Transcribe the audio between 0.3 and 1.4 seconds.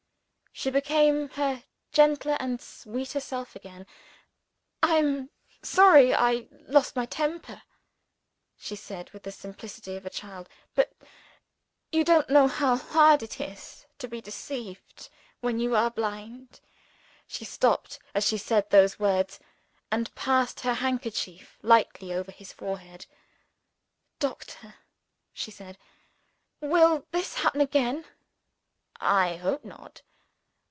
She became